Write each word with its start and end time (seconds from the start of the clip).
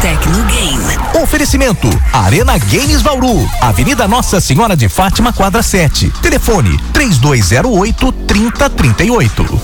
Tecnogame. 0.00 1.20
Oferecimento 1.20 1.88
Arena 2.12 2.56
Games 2.56 3.02
Vauru, 3.02 3.48
Avenida 3.60 4.06
Nossa 4.06 4.40
Senhora 4.40 4.76
de 4.76 4.88
Fátima, 4.88 5.32
quadra 5.32 5.60
7. 5.60 6.10
Telefone 6.22 6.78
3208 6.92 8.12
3038. 8.12 9.62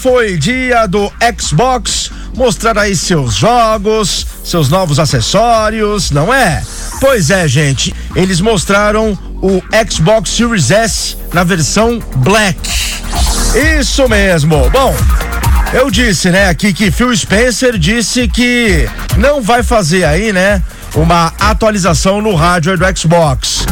Foi 0.00 0.36
dia 0.36 0.86
do 0.86 1.12
Xbox 1.40 2.10
mostrar 2.34 2.76
aí 2.76 2.96
seus 2.96 3.34
jogos, 3.34 4.26
seus 4.44 4.68
novos 4.68 4.98
acessórios, 4.98 6.10
não 6.10 6.34
é? 6.34 6.62
Pois 7.00 7.30
é, 7.30 7.46
gente, 7.46 7.94
eles 8.16 8.40
mostraram 8.40 9.16
o 9.40 9.62
Xbox 9.88 10.30
Series 10.30 10.72
S 10.72 11.16
na 11.32 11.44
versão 11.44 12.00
Black. 12.16 12.58
Isso 13.80 14.08
mesmo. 14.08 14.68
Bom, 14.70 14.92
eu 15.74 15.90
disse, 15.90 16.30
né, 16.30 16.48
aqui 16.48 16.72
que 16.72 16.90
Phil 16.90 17.14
Spencer 17.16 17.76
disse 17.76 18.28
que 18.28 18.88
não 19.18 19.42
vai 19.42 19.62
fazer 19.64 20.04
aí, 20.04 20.32
né, 20.32 20.62
uma 20.94 21.32
atualização 21.40 22.22
no 22.22 22.36
hardware 22.36 22.78
do 22.78 22.98
Xbox. 22.98 23.66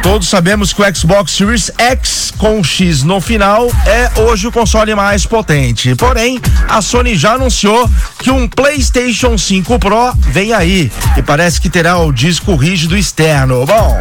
Todos 0.00 0.28
sabemos 0.28 0.72
que 0.72 0.80
o 0.80 0.96
Xbox 0.96 1.32
Series 1.32 1.72
X 1.76 2.32
com 2.38 2.62
X 2.62 3.02
no 3.02 3.20
final 3.20 3.68
é 3.84 4.20
hoje 4.20 4.46
o 4.46 4.52
console 4.52 4.94
mais 4.94 5.26
potente. 5.26 5.94
Porém, 5.96 6.40
a 6.68 6.80
Sony 6.80 7.16
já 7.16 7.32
anunciou 7.32 7.90
que 8.20 8.30
um 8.30 8.48
PlayStation 8.48 9.36
5 9.36 9.76
Pro 9.80 10.14
vem 10.18 10.52
aí 10.52 10.90
e 11.16 11.22
parece 11.22 11.60
que 11.60 11.68
terá 11.68 11.98
o 11.98 12.12
disco 12.12 12.54
rígido 12.54 12.96
externo. 12.96 13.66
Bom, 13.66 13.98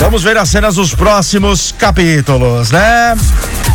vamos 0.00 0.22
ver 0.22 0.38
as 0.38 0.48
cenas 0.48 0.76
dos 0.76 0.94
próximos 0.94 1.74
capítulos, 1.78 2.70
né? 2.70 3.14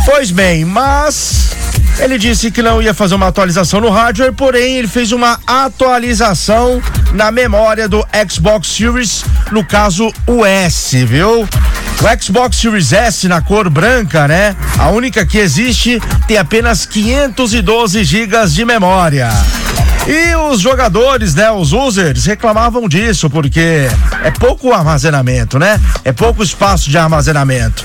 Pois 0.04 0.32
bem, 0.32 0.64
mas 0.64 1.54
ele 1.98 2.18
disse 2.18 2.50
que 2.50 2.62
não 2.62 2.82
ia 2.82 2.92
fazer 2.92 3.14
uma 3.14 3.28
atualização 3.28 3.80
no 3.80 3.90
hardware, 3.90 4.32
porém 4.32 4.76
ele 4.76 4.88
fez 4.88 5.12
uma 5.12 5.38
atualização 5.46 6.82
na 7.12 7.30
memória 7.30 7.88
do 7.88 8.04
Xbox 8.28 8.68
Series, 8.68 9.24
no 9.50 9.64
caso 9.64 10.12
o 10.26 10.44
S, 10.44 11.04
viu? 11.04 11.42
O 11.42 12.22
Xbox 12.22 12.56
Series 12.56 12.92
S 12.92 13.28
na 13.28 13.40
cor 13.40 13.70
branca, 13.70 14.26
né? 14.26 14.56
A 14.78 14.90
única 14.90 15.24
que 15.24 15.38
existe 15.38 16.00
tem 16.26 16.36
apenas 16.36 16.84
512 16.84 18.02
GB 18.04 18.46
de 18.48 18.64
memória. 18.64 19.30
E 20.06 20.34
os 20.34 20.60
jogadores, 20.60 21.34
né, 21.34 21.50
os 21.50 21.72
users 21.72 22.26
reclamavam 22.26 22.86
disso 22.86 23.30
porque 23.30 23.88
é 24.22 24.30
pouco 24.30 24.72
armazenamento, 24.72 25.58
né? 25.58 25.80
É 26.04 26.12
pouco 26.12 26.42
espaço 26.42 26.90
de 26.90 26.98
armazenamento. 26.98 27.82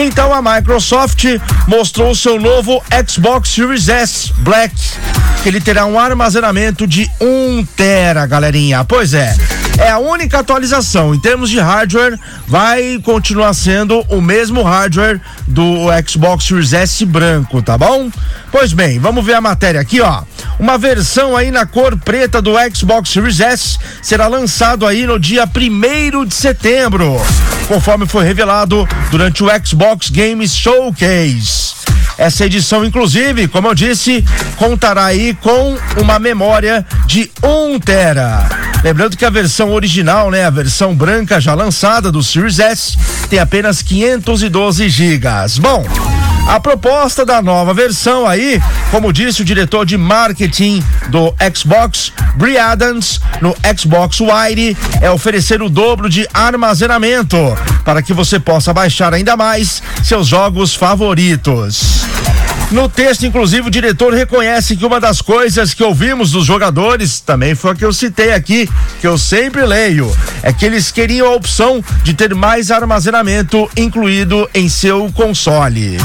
Então 0.00 0.32
a 0.32 0.40
Microsoft 0.40 1.24
mostrou 1.66 2.14
seu 2.14 2.38
novo 2.38 2.80
Xbox 3.04 3.48
Series 3.48 3.88
S 3.88 4.32
Black, 4.38 4.72
que 5.42 5.48
ele 5.48 5.60
terá 5.60 5.86
um 5.86 5.98
armazenamento 5.98 6.86
de 6.86 7.10
1 7.20 7.66
tera, 7.76 8.24
galerinha. 8.24 8.84
Pois 8.84 9.12
é. 9.12 9.36
É 9.76 9.90
a 9.90 9.98
única 9.98 10.38
atualização 10.38 11.12
em 11.12 11.20
termos 11.20 11.50
de 11.50 11.58
hardware, 11.58 12.16
vai 12.46 13.00
continuar 13.02 13.52
sendo 13.54 14.04
o 14.08 14.20
mesmo 14.20 14.62
hardware 14.62 15.20
do 15.48 15.86
Xbox 16.06 16.44
Series 16.44 16.72
S 16.72 17.04
branco, 17.04 17.60
tá 17.60 17.76
bom? 17.76 18.08
Pois 18.52 18.72
bem, 18.72 19.00
vamos 19.00 19.24
ver 19.24 19.34
a 19.34 19.40
matéria 19.40 19.80
aqui, 19.80 20.00
ó. 20.00 20.22
Uma 20.60 20.78
versão 20.78 21.36
aí 21.36 21.50
na 21.50 21.66
cor 21.66 21.96
preta 21.96 22.40
do 22.40 22.52
Xbox 22.72 23.10
Series 23.10 23.40
S 23.40 23.78
será 24.00 24.28
lançado 24.28 24.86
aí 24.86 25.06
no 25.06 25.18
dia 25.18 25.44
1 25.44 26.24
de 26.24 26.34
setembro, 26.34 27.20
conforme 27.68 28.06
foi 28.06 28.24
revelado 28.24 28.88
durante 29.10 29.44
o 29.44 29.48
Xbox 29.64 30.08
Games 30.10 30.56
Showcase. 30.56 31.76
Essa 32.16 32.46
edição, 32.46 32.84
inclusive, 32.84 33.46
como 33.46 33.68
eu 33.68 33.74
disse, 33.74 34.24
contará 34.56 35.04
aí 35.04 35.34
com 35.34 35.76
uma 36.00 36.18
memória 36.18 36.84
de 37.06 37.30
1 37.40 37.78
tera. 37.78 38.48
Lembrando 38.82 39.16
que 39.16 39.24
a 39.24 39.30
versão 39.30 39.70
original, 39.72 40.30
né, 40.30 40.44
a 40.44 40.50
versão 40.50 40.94
branca 40.94 41.40
já 41.40 41.54
lançada 41.54 42.10
do 42.10 42.22
Series 42.22 42.58
S, 42.58 42.96
tem 43.28 43.38
apenas 43.38 43.82
512 43.82 44.88
gigas. 44.88 45.58
Bom, 45.58 45.84
a 46.48 46.58
proposta 46.58 47.26
da 47.26 47.42
nova 47.42 47.74
versão 47.74 48.26
aí, 48.26 48.58
como 48.90 49.12
disse 49.12 49.42
o 49.42 49.44
diretor 49.44 49.84
de 49.84 49.98
marketing 49.98 50.82
do 51.08 51.34
Xbox, 51.54 52.10
Brie 52.36 52.56
Adams, 52.56 53.20
no 53.42 53.54
Xbox 53.76 54.18
Wire, 54.20 54.74
é 55.02 55.10
oferecer 55.10 55.60
o 55.60 55.68
dobro 55.68 56.08
de 56.08 56.26
armazenamento 56.32 57.36
para 57.84 58.02
que 58.02 58.14
você 58.14 58.40
possa 58.40 58.72
baixar 58.72 59.12
ainda 59.12 59.36
mais 59.36 59.82
seus 60.02 60.26
jogos 60.26 60.74
favoritos. 60.74 61.98
No 62.70 62.86
texto, 62.86 63.24
inclusive, 63.24 63.66
o 63.66 63.70
diretor 63.70 64.12
reconhece 64.12 64.76
que 64.76 64.84
uma 64.84 65.00
das 65.00 65.22
coisas 65.22 65.72
que 65.72 65.82
ouvimos 65.82 66.32
dos 66.32 66.44
jogadores, 66.44 67.18
também 67.18 67.54
foi 67.54 67.70
a 67.70 67.74
que 67.74 67.84
eu 67.84 67.94
citei 67.94 68.32
aqui, 68.34 68.68
que 69.00 69.06
eu 69.06 69.16
sempre 69.16 69.64
leio, 69.64 70.14
é 70.42 70.52
que 70.52 70.66
eles 70.66 70.90
queriam 70.92 71.28
a 71.28 71.34
opção 71.34 71.82
de 72.02 72.12
ter 72.12 72.34
mais 72.34 72.70
armazenamento 72.70 73.70
incluído 73.74 74.48
em 74.52 74.68
seu 74.68 75.10
console. 75.14 75.96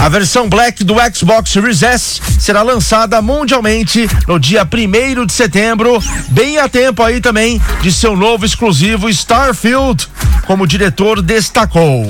A 0.00 0.08
versão 0.08 0.48
Black 0.48 0.84
do 0.84 0.94
Xbox 1.12 1.50
Series 1.50 1.82
S 1.82 2.20
será 2.38 2.62
lançada 2.62 3.20
mundialmente 3.20 4.08
no 4.28 4.38
dia 4.38 4.62
1 4.64 5.26
de 5.26 5.32
setembro, 5.32 6.00
bem 6.28 6.58
a 6.58 6.68
tempo 6.68 7.02
aí 7.02 7.20
também 7.20 7.60
de 7.82 7.92
seu 7.92 8.16
novo 8.16 8.46
exclusivo 8.46 9.08
Starfield, 9.08 10.06
como 10.46 10.62
o 10.62 10.68
diretor 10.68 11.20
destacou. 11.20 12.06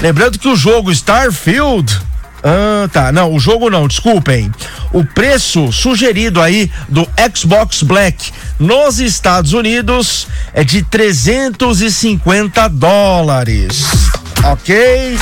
Lembrando 0.00 0.38
que 0.38 0.48
o 0.48 0.56
jogo 0.56 0.90
Starfield 0.90 2.00
ah, 2.42 2.88
tá. 2.92 3.10
Não, 3.12 3.34
o 3.34 3.40
jogo 3.40 3.70
não, 3.70 3.88
desculpem. 3.88 4.52
O 4.92 5.04
preço 5.04 5.72
sugerido 5.72 6.40
aí 6.40 6.70
do 6.88 7.08
Xbox 7.34 7.82
Black 7.82 8.32
nos 8.58 8.98
Estados 9.00 9.52
Unidos 9.52 10.28
é 10.52 10.62
de 10.64 10.82
350 10.82 12.68
dólares. 12.68 13.84
Ok? 14.44 15.18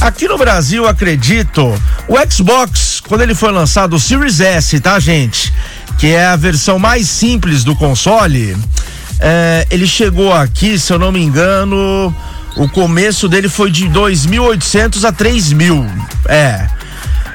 Aqui 0.00 0.28
no 0.28 0.38
Brasil, 0.38 0.86
acredito, 0.86 1.74
o 2.08 2.32
Xbox, 2.32 3.00
quando 3.06 3.22
ele 3.22 3.34
foi 3.34 3.50
lançado, 3.52 3.96
o 3.96 4.00
Series 4.00 4.40
S, 4.40 4.78
tá, 4.80 4.98
gente? 4.98 5.52
Que 5.98 6.08
é 6.08 6.26
a 6.26 6.36
versão 6.36 6.78
mais 6.78 7.08
simples 7.08 7.64
do 7.64 7.74
console. 7.74 8.56
É, 9.20 9.66
ele 9.70 9.86
chegou 9.86 10.32
aqui, 10.32 10.78
se 10.78 10.92
eu 10.92 10.98
não 10.98 11.12
me 11.12 11.22
engano, 11.22 12.14
o 12.56 12.68
começo 12.68 13.28
dele 13.28 13.48
foi 13.48 13.70
de 13.70 13.88
2.800 13.88 15.04
a 15.04 15.12
3.000. 15.12 15.86
É. 16.28 16.66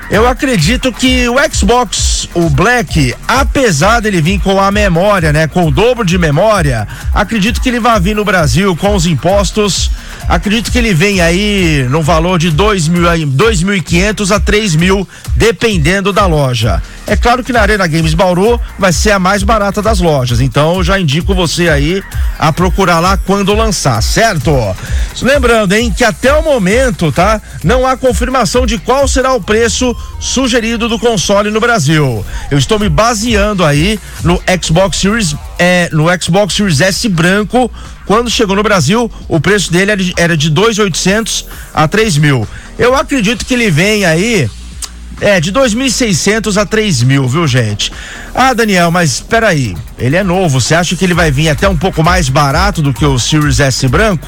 Eu 0.10 0.28
acredito 0.28 0.92
que 0.92 1.30
o 1.30 1.36
Xbox, 1.54 2.28
o 2.34 2.50
Black, 2.50 3.14
apesar 3.28 4.00
dele 4.00 4.22
vir 4.22 4.40
com 4.40 4.60
a 4.60 4.72
memória, 4.72 5.32
né, 5.32 5.46
com 5.48 5.68
o 5.68 5.72
dobro 5.72 6.04
de 6.04 6.18
memória, 6.18 6.88
acredito 7.14 7.62
que 7.62 7.70
ele 7.70 7.80
vai 7.80 8.00
vir 8.00 8.16
no 8.16 8.26
Brasil 8.26 8.76
com 8.76 8.96
os 8.96 9.06
impostos. 9.06 9.92
Acredito 10.28 10.72
que 10.72 10.78
ele 10.78 10.94
vem 10.94 11.22
aí 11.22 11.88
no 11.90 12.02
valor 12.02 12.38
de 12.38 12.52
dois 12.52 12.88
mil, 12.88 13.04
dois 13.28 13.64
mil 13.64 13.76
e 13.76 13.82
quinhentos 13.82 14.32
a 14.32 14.40
três 14.40 14.76
mil, 14.76 15.08
dependendo 15.36 16.14
da 16.14 16.26
loja. 16.26 16.82
É 17.08 17.16
claro 17.16 17.44
que 17.44 17.52
na 17.52 17.62
Arena 17.62 17.88
Games 17.88 18.14
Bauru 18.14 18.62
vai 18.78 18.94
ser 18.94 19.12
a 19.12 19.18
mais 19.20 19.42
barata 19.42 19.82
das 19.82 20.00
lojas, 20.00 20.40
então 20.40 20.76
eu 20.76 20.84
já 20.84 21.00
indico 21.00 21.34
você 21.34 21.68
aí 21.68 22.04
a 22.38 22.54
procurar 22.54 23.00
lá 23.00 23.18
quando 23.18 23.56
lançar, 23.56 24.02
certo? 24.04 24.52
Lembrando, 25.20 25.74
hein, 25.74 25.92
que 25.96 26.04
até 26.04 26.32
o 26.32 26.44
momento, 26.44 27.12
tá? 27.12 27.42
Não 27.64 27.88
há 27.88 27.98
confirmação 27.98 28.66
de 28.66 28.78
qual 28.78 29.08
será 29.08 29.34
o 29.34 29.42
preço 29.42 29.96
sugerido 30.20 30.88
do 30.88 31.00
console 31.00 31.50
no 31.50 31.60
Brasil. 31.60 32.24
Eu 32.52 32.58
estou 32.60 32.78
me 32.78 32.90
baseando 32.90 33.66
aí 33.66 34.00
no 34.24 34.40
Xbox 34.62 34.98
Series, 34.98 35.36
é, 35.60 35.90
no 35.92 36.06
Xbox 36.20 36.56
Series 36.56 36.80
S 36.80 37.08
branco. 37.10 37.70
Quando 38.06 38.30
chegou 38.32 38.56
no 38.56 38.64
Brasil, 38.64 39.12
o 39.28 39.40
preço 39.40 39.72
dele 39.72 39.92
era 39.92 40.02
de, 40.02 40.14
era 40.18 40.38
de 40.38 40.50
2.800 40.50 41.46
a 41.74 41.88
3 41.88 42.18
mil. 42.18 42.48
Eu 42.78 42.96
acredito 42.96 43.46
que 43.46 43.54
ele 43.54 43.70
vem 43.70 44.06
aí 44.06 44.50
é, 45.22 45.40
de 45.40 45.52
2.600 45.52 46.60
a 46.60 46.66
3 46.66 47.04
mil, 47.04 47.28
viu, 47.28 47.46
gente? 47.46 47.92
Ah, 48.34 48.54
Daniel, 48.54 48.90
mas 48.90 49.16
espera 49.16 49.50
aí. 49.50 49.76
Ele 49.98 50.16
é 50.16 50.24
novo. 50.24 50.62
Você 50.62 50.74
acha 50.74 50.96
que 50.96 51.04
ele 51.04 51.14
vai 51.14 51.30
vir 51.30 51.50
até 51.50 51.68
um 51.68 51.78
pouco 51.78 52.02
mais 52.02 52.30
barato 52.30 52.82
do 52.82 52.94
que 52.94 53.06
o 53.06 53.20
Series 53.20 53.60
S 53.60 53.88
branco? 53.88 54.26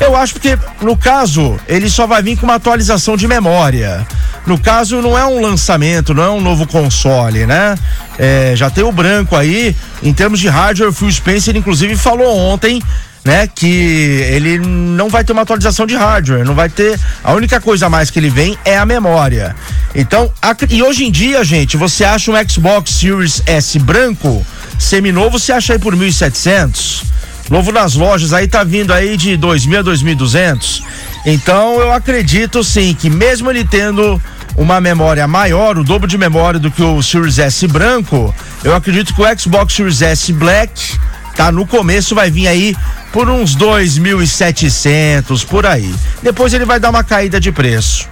Eu 0.00 0.14
acho 0.14 0.34
porque, 0.34 0.56
no 0.80 0.96
caso, 0.96 1.58
ele 1.66 1.90
só 1.90 2.06
vai 2.06 2.22
vir 2.22 2.38
com 2.38 2.46
uma 2.46 2.54
atualização 2.54 3.16
de 3.16 3.26
memória. 3.26 4.06
No 4.48 4.58
caso, 4.58 5.02
não 5.02 5.16
é 5.16 5.26
um 5.26 5.42
lançamento, 5.42 6.14
não 6.14 6.22
é 6.22 6.30
um 6.30 6.40
novo 6.40 6.66
console, 6.66 7.44
né? 7.44 7.76
É, 8.18 8.54
já 8.56 8.70
tem 8.70 8.82
o 8.82 8.90
branco 8.90 9.36
aí. 9.36 9.76
Em 10.02 10.12
termos 10.14 10.40
de 10.40 10.48
hardware, 10.48 10.88
o 10.88 10.92
Phil 10.92 11.12
Spencer, 11.12 11.54
inclusive, 11.54 11.94
falou 11.96 12.34
ontem 12.34 12.82
né? 13.24 13.46
Que 13.46 13.66
ele 13.66 14.58
não 14.58 15.10
vai 15.10 15.22
ter 15.22 15.32
uma 15.34 15.42
atualização 15.42 15.86
de 15.86 15.94
hardware, 15.94 16.46
não 16.46 16.54
vai 16.54 16.70
ter. 16.70 16.98
A 17.22 17.34
única 17.34 17.60
coisa 17.60 17.84
a 17.84 17.90
mais 17.90 18.10
que 18.10 18.18
ele 18.18 18.30
vem 18.30 18.56
é 18.64 18.78
a 18.78 18.86
memória. 18.86 19.54
Então, 19.94 20.32
a, 20.40 20.56
e 20.70 20.82
hoje 20.82 21.04
em 21.04 21.10
dia, 21.10 21.44
gente, 21.44 21.76
você 21.76 22.04
acha 22.04 22.30
um 22.30 22.48
Xbox 22.48 22.92
Series 22.92 23.42
S 23.44 23.78
branco, 23.78 24.46
seminovo, 24.78 25.38
você 25.38 25.52
acha 25.52 25.74
aí 25.74 25.78
por 25.78 25.94
1.700. 25.94 27.04
Novo 27.50 27.70
nas 27.70 27.94
lojas 27.94 28.32
aí 28.32 28.48
tá 28.48 28.64
vindo 28.64 28.94
aí 28.94 29.14
de 29.14 29.36
2.000 29.36 29.80
a 29.80 29.84
2.200. 29.84 30.82
Então, 31.26 31.80
eu 31.80 31.92
acredito 31.92 32.64
sim 32.64 32.94
que 32.98 33.10
mesmo 33.10 33.50
ele 33.50 33.64
tendo 33.64 34.20
uma 34.58 34.80
memória 34.80 35.26
maior, 35.28 35.78
o 35.78 35.84
dobro 35.84 36.08
de 36.08 36.18
memória 36.18 36.58
do 36.58 36.68
que 36.68 36.82
o 36.82 37.00
Series 37.00 37.38
S 37.38 37.66
branco, 37.68 38.34
eu 38.64 38.74
acredito 38.74 39.14
que 39.14 39.22
o 39.22 39.38
Xbox 39.38 39.72
Series 39.72 40.02
S 40.02 40.32
Black 40.32 40.98
tá 41.36 41.52
no 41.52 41.64
começo 41.64 42.12
vai 42.12 42.28
vir 42.28 42.48
aí 42.48 42.76
por 43.12 43.30
uns 43.30 43.56
2.700 43.56 45.46
por 45.46 45.64
aí. 45.64 45.94
Depois 46.20 46.52
ele 46.52 46.64
vai 46.64 46.80
dar 46.80 46.90
uma 46.90 47.04
caída 47.04 47.38
de 47.38 47.52
preço. 47.52 48.08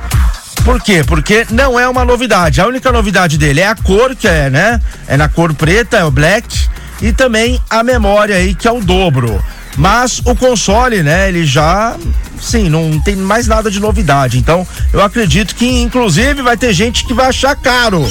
Por 0.64 0.80
quê? 0.80 1.02
Porque 1.04 1.44
não 1.50 1.78
é 1.78 1.88
uma 1.88 2.04
novidade. 2.04 2.60
A 2.60 2.66
única 2.66 2.92
novidade 2.92 3.36
dele 3.36 3.60
é 3.60 3.66
a 3.66 3.74
cor, 3.74 4.14
que 4.14 4.28
é, 4.28 4.48
né? 4.48 4.80
É 5.08 5.16
na 5.16 5.28
cor 5.28 5.52
preta, 5.52 5.96
é 5.96 6.04
o 6.04 6.10
black, 6.12 6.68
e 7.02 7.12
também 7.12 7.60
a 7.68 7.82
memória 7.82 8.36
aí, 8.36 8.54
que 8.54 8.68
é 8.68 8.72
o 8.72 8.80
dobro. 8.80 9.44
Mas 9.76 10.20
o 10.24 10.34
console, 10.34 11.02
né, 11.02 11.28
ele 11.28 11.44
já 11.44 11.96
sim, 12.40 12.68
não 12.68 12.98
tem 13.00 13.16
mais 13.16 13.46
nada 13.46 13.70
de 13.70 13.80
novidade. 13.80 14.38
Então, 14.38 14.66
eu 14.92 15.02
acredito 15.02 15.54
que 15.54 15.66
inclusive 15.82 16.42
vai 16.42 16.56
ter 16.56 16.72
gente 16.72 17.04
que 17.04 17.14
vai 17.14 17.26
achar 17.26 17.54
caro 17.56 18.06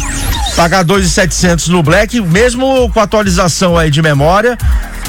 pagar 0.56 0.86
2.700 0.86 1.68
no 1.68 1.84
Black, 1.84 2.20
mesmo 2.22 2.90
com 2.92 3.00
atualização 3.00 3.78
aí 3.78 3.92
de 3.92 4.02
memória, 4.02 4.58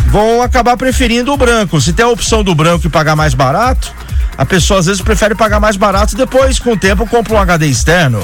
vão 0.08 0.42
acabar 0.42 0.76
preferindo 0.76 1.32
o 1.32 1.36
branco. 1.36 1.80
Se 1.80 1.92
tem 1.92 2.04
a 2.04 2.08
opção 2.08 2.42
do 2.42 2.54
branco 2.54 2.86
e 2.86 2.90
pagar 2.90 3.14
mais 3.14 3.32
barato, 3.32 3.94
a 4.36 4.44
pessoa 4.44 4.80
às 4.80 4.86
vezes 4.86 5.00
prefere 5.00 5.34
pagar 5.34 5.60
mais 5.60 5.76
barato 5.76 6.14
e 6.14 6.16
depois, 6.16 6.58
com 6.58 6.72
o 6.72 6.76
tempo, 6.76 7.06
compra 7.06 7.34
um 7.34 7.38
HD 7.38 7.66
externo. 7.66 8.20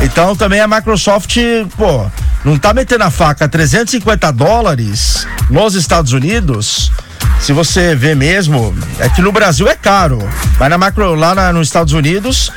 Então 0.00 0.36
também 0.36 0.60
a 0.60 0.68
Microsoft, 0.68 1.36
pô, 1.76 2.06
não 2.44 2.58
tá 2.58 2.74
metendo 2.74 3.04
a 3.04 3.10
faca 3.10 3.48
350 3.48 4.30
dólares 4.32 5.26
nos 5.50 5.74
Estados 5.74 6.12
Unidos. 6.12 6.92
Se 7.40 7.52
você 7.52 7.94
vê 7.94 8.14
mesmo, 8.14 8.74
é 8.98 9.08
que 9.08 9.22
no 9.22 9.32
Brasil 9.32 9.68
é 9.68 9.74
caro. 9.74 10.18
Mas 10.58 10.70
na 10.70 10.78
macro, 10.78 11.14
lá 11.14 11.34
na, 11.34 11.52
nos 11.52 11.68
Estados 11.68 11.92
Unidos, 11.92 12.50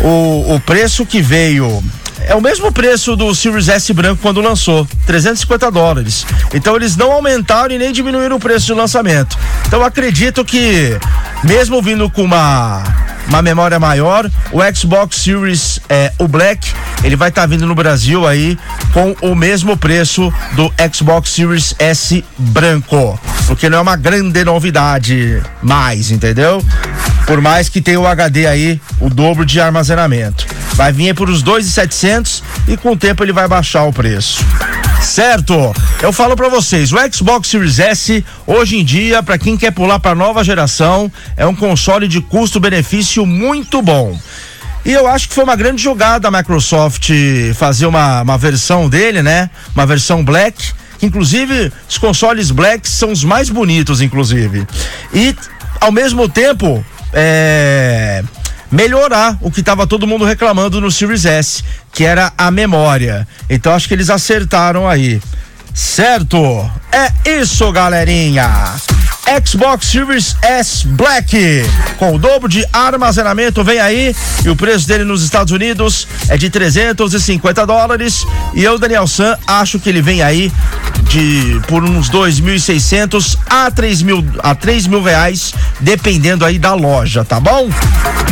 o, 0.00 0.54
o 0.54 0.60
preço 0.60 1.04
que 1.04 1.20
veio 1.20 1.82
é 2.20 2.34
o 2.34 2.40
mesmo 2.40 2.70
preço 2.70 3.16
do 3.16 3.34
Series 3.34 3.68
S 3.68 3.92
branco 3.92 4.20
quando 4.20 4.40
lançou, 4.40 4.86
350 5.06 5.70
dólares. 5.70 6.26
Então 6.52 6.76
eles 6.76 6.96
não 6.96 7.12
aumentaram 7.12 7.74
e 7.74 7.78
nem 7.78 7.92
diminuíram 7.92 8.36
o 8.36 8.40
preço 8.40 8.66
de 8.66 8.74
lançamento. 8.74 9.38
Então 9.66 9.82
acredito 9.82 10.44
que, 10.44 10.98
mesmo 11.42 11.80
vindo 11.80 12.10
com 12.10 12.22
uma 12.22 12.82
uma 13.28 13.42
memória 13.42 13.78
maior, 13.78 14.28
o 14.50 14.60
Xbox 14.74 15.16
Series, 15.16 15.80
é, 15.88 16.12
o 16.18 16.26
Black, 16.26 16.72
ele 17.04 17.14
vai 17.14 17.28
estar 17.28 17.42
tá 17.42 17.46
vindo 17.46 17.66
no 17.66 17.74
Brasil 17.74 18.26
aí 18.26 18.58
com 18.92 19.14
o 19.20 19.34
mesmo 19.34 19.76
preço 19.76 20.32
do 20.52 20.72
Xbox 20.92 21.30
Series 21.30 21.74
S 21.78 22.24
branco, 22.36 23.18
porque 23.46 23.68
não 23.68 23.78
é 23.78 23.80
uma 23.80 23.96
grande 23.96 24.44
novidade 24.44 25.42
mais, 25.62 26.10
entendeu? 26.10 26.62
Por 27.26 27.40
mais 27.40 27.68
que 27.68 27.80
tenha 27.80 28.00
o 28.00 28.06
HD 28.06 28.46
aí, 28.46 28.80
o 29.00 29.10
dobro 29.10 29.44
de 29.44 29.60
armazenamento. 29.60 30.46
Vai 30.74 30.92
vir 30.92 31.14
por 31.14 31.28
os 31.28 31.42
2,700 31.42 32.42
e 32.66 32.76
com 32.76 32.92
o 32.92 32.96
tempo 32.96 33.22
ele 33.22 33.32
vai 33.32 33.46
baixar 33.46 33.84
o 33.84 33.92
preço. 33.92 34.44
Certo? 35.02 35.74
Eu 36.02 36.12
falo 36.12 36.36
para 36.36 36.48
vocês, 36.48 36.92
o 36.92 36.96
Xbox 37.12 37.48
Series 37.48 37.78
S, 37.78 38.24
hoje 38.46 38.78
em 38.78 38.84
dia, 38.84 39.22
para 39.22 39.38
quem 39.38 39.56
quer 39.56 39.70
pular 39.70 39.98
para 39.98 40.14
nova 40.14 40.44
geração, 40.44 41.10
é 41.36 41.46
um 41.46 41.54
console 41.54 42.08
de 42.08 42.20
custo-benefício 42.20 43.24
muito 43.24 43.80
bom. 43.80 44.18
E 44.88 44.92
eu 44.94 45.06
acho 45.06 45.28
que 45.28 45.34
foi 45.34 45.44
uma 45.44 45.54
grande 45.54 45.82
jogada 45.82 46.28
a 46.28 46.30
Microsoft 46.30 47.10
fazer 47.56 47.84
uma, 47.84 48.22
uma 48.22 48.38
versão 48.38 48.88
dele, 48.88 49.22
né? 49.22 49.50
Uma 49.74 49.84
versão 49.84 50.24
Black. 50.24 50.72
Inclusive 51.02 51.70
os 51.86 51.98
consoles 51.98 52.50
Black 52.50 52.88
são 52.88 53.12
os 53.12 53.22
mais 53.22 53.50
bonitos, 53.50 54.00
inclusive. 54.00 54.66
E 55.12 55.36
ao 55.78 55.92
mesmo 55.92 56.26
tempo, 56.26 56.82
é, 57.12 58.24
melhorar 58.72 59.36
o 59.42 59.50
que 59.50 59.60
estava 59.60 59.86
todo 59.86 60.06
mundo 60.06 60.24
reclamando 60.24 60.80
no 60.80 60.90
Series 60.90 61.26
S, 61.26 61.62
que 61.92 62.02
era 62.02 62.32
a 62.38 62.50
memória. 62.50 63.28
Então 63.50 63.74
acho 63.74 63.86
que 63.88 63.92
eles 63.92 64.08
acertaram 64.08 64.88
aí. 64.88 65.20
Certo? 65.74 66.38
É 66.90 67.12
isso, 67.38 67.70
galerinha. 67.72 68.48
Xbox 69.44 69.86
Series 69.86 70.36
S 70.42 70.86
Black. 70.86 71.36
Com 71.98 72.14
o 72.14 72.18
dobro 72.18 72.48
de 72.48 72.64
armazenamento 72.72 73.62
vem 73.62 73.78
aí. 73.78 74.16
E 74.44 74.48
o 74.48 74.56
preço 74.56 74.88
dele 74.88 75.04
nos 75.04 75.22
Estados 75.22 75.52
Unidos 75.52 76.08
é 76.28 76.36
de 76.36 76.48
350 76.48 77.66
dólares. 77.66 78.26
E 78.54 78.64
eu 78.64 78.78
Daniel 78.78 79.06
San 79.06 79.36
acho 79.46 79.78
que 79.78 79.88
ele 79.88 80.00
vem 80.00 80.22
aí 80.22 80.52
de 81.08 81.60
por 81.66 81.82
uns 81.82 82.10
2.600 82.10 83.38
a 83.48 83.70
3 83.70 84.02
mil 84.02 84.24
a 84.42 84.54
3 84.54 84.86
mil 84.86 85.02
reais 85.02 85.54
dependendo 85.80 86.44
aí 86.44 86.58
da 86.58 86.74
loja 86.74 87.24
tá 87.24 87.40
bom? 87.40 87.70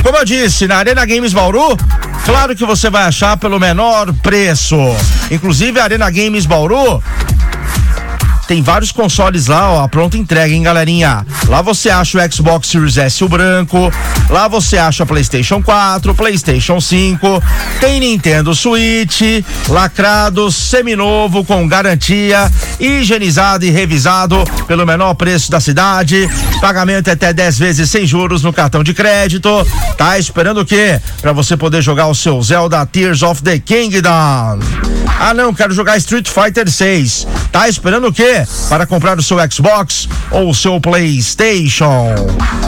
Como 0.02 0.16
eu 0.16 0.25
disse 0.25 0.66
na 0.66 0.76
Arena 0.76 1.06
Games 1.06 1.32
Bauru 1.32 1.76
claro 2.25 2.54
que 2.54 2.66
você 2.66 2.90
vai 2.90 3.04
achar 3.04 3.37
pelo 3.37 3.58
menor 3.58 4.12
preço. 4.22 4.76
Inclusive 5.31 5.81
a 5.81 5.84
Arena 5.84 6.10
Games 6.10 6.44
Bauru 6.44 7.02
tem 8.46 8.62
vários 8.62 8.93
consoles 8.93 9.46
lá, 9.46 9.72
ó, 9.72 9.84
a 9.84 9.88
pronta 9.88 10.16
entrega, 10.16 10.54
hein, 10.54 10.62
galerinha? 10.62 11.26
Lá 11.48 11.62
você 11.62 11.90
acha 11.90 12.19
o 12.19 12.32
Xbox 12.32 12.69
Series 12.69 12.96
S 12.96 13.25
o 13.25 13.28
branco, 13.28 13.93
lá 14.31 14.46
você 14.46 14.78
acha 14.78 15.04
PlayStation 15.04 15.62
4, 15.62 16.14
PlayStation 16.14 16.81
5, 16.81 17.43
tem 17.81 18.00
Nintendo 18.00 18.54
Switch, 18.54 19.22
lacrado, 19.69 20.50
seminovo, 20.50 21.44
com 21.44 21.66
garantia, 21.66 22.50
higienizado 22.78 23.64
e 23.64 23.70
revisado 23.70 24.44
pelo 24.66 24.87
menor 24.87 25.14
preço 25.14 25.50
da 25.50 25.60
cidade, 25.60 26.28
pagamento 26.60 27.10
até 27.10 27.32
10 27.32 27.58
vezes 27.58 27.90
sem 27.90 28.06
juros 28.06 28.42
no 28.42 28.52
cartão 28.52 28.84
de 28.84 28.94
crédito. 28.94 29.49
Tá 29.96 30.19
esperando 30.19 30.60
o 30.60 30.66
quê? 30.66 31.00
Para 31.20 31.32
você 31.32 31.56
poder 31.56 31.82
jogar 31.82 32.06
o 32.06 32.14
seu 32.14 32.40
Zelda 32.42 32.84
Tears 32.87 33.22
of 33.22 33.42
the 33.42 33.58
Kingdom. 33.58 35.05
Ah, 35.18 35.32
não, 35.32 35.52
quero 35.54 35.72
jogar 35.72 35.96
Street 35.96 36.28
Fighter 36.28 36.70
6. 36.70 37.26
Tá 37.50 37.68
esperando 37.68 38.08
o 38.08 38.12
quê? 38.12 38.44
Para 38.68 38.86
comprar 38.86 39.18
o 39.18 39.22
seu 39.22 39.38
Xbox 39.50 40.08
ou 40.30 40.50
o 40.50 40.54
seu 40.54 40.80
PlayStation. 40.80 42.14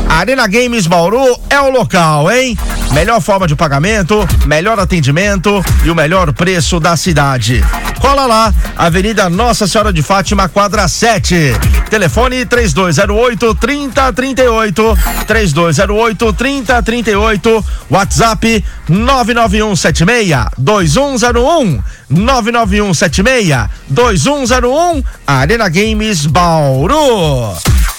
Arena 0.08 0.46
Games 0.46 0.86
Bauru 0.86 1.38
é 1.50 1.60
o 1.60 1.70
local, 1.70 2.30
hein? 2.32 2.56
Melhor 2.92 3.20
forma 3.20 3.46
de 3.46 3.54
pagamento, 3.54 4.26
melhor 4.46 4.80
atendimento 4.80 5.62
e 5.84 5.90
o 5.90 5.94
melhor 5.94 6.32
preço 6.32 6.80
da 6.80 6.96
cidade. 6.96 7.62
Cola 8.00 8.26
lá, 8.26 8.54
Avenida 8.76 9.28
Nossa 9.28 9.66
Senhora 9.66 9.92
de 9.92 10.02
Fátima, 10.02 10.48
quadra 10.48 10.86
7. 10.86 11.52
Telefone 11.90 12.46
3208 12.46 13.54
3038. 13.54 14.98
3208 15.26 16.32
3038. 16.32 17.64
WhatsApp 17.90 18.64
99176 18.88 20.46
2101. 20.56 21.82
99176 22.10 23.68
2101. 23.88 25.02
Arena 25.26 25.68
Games 25.68 26.26
Bauru. 26.26 27.54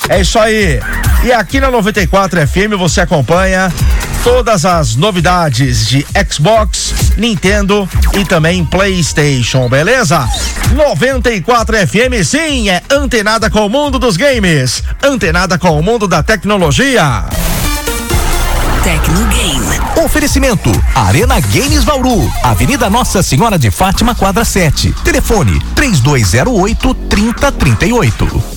É 0.07 0.21
isso 0.21 0.39
aí. 0.39 0.79
E 1.23 1.31
aqui 1.31 1.59
na 1.59 1.69
94 1.69 2.47
FM 2.47 2.77
você 2.77 3.01
acompanha 3.01 3.71
todas 4.23 4.65
as 4.65 4.95
novidades 4.95 5.87
de 5.87 6.05
Xbox, 6.29 6.93
Nintendo 7.19 7.87
e 8.13 8.25
também 8.25 8.65
PlayStation, 8.65 9.67
beleza? 9.67 10.27
94 10.73 11.77
FM 11.87 12.23
sim, 12.25 12.69
é 12.69 12.81
antenada 12.91 13.49
com 13.49 13.65
o 13.65 13.69
mundo 13.69 13.99
dos 13.99 14.17
games, 14.17 14.83
antenada 15.03 15.57
com 15.57 15.77
o 15.79 15.83
mundo 15.83 16.07
da 16.07 16.23
tecnologia. 16.23 17.25
Tecnogame. 18.83 20.03
Oferecimento: 20.03 20.71
Arena 20.95 21.39
Games 21.39 21.83
Bauru, 21.83 22.31
Avenida 22.43 22.89
Nossa 22.89 23.21
Senhora 23.21 23.59
de 23.59 23.69
Fátima, 23.69 24.15
quadra 24.15 24.45
7. 24.45 24.93
Telefone: 25.03 25.59
3208 25.75 26.93
3038. 26.93 28.49